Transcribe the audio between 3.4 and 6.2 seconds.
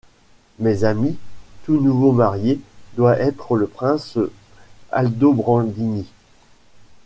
le prince Aldobrandini.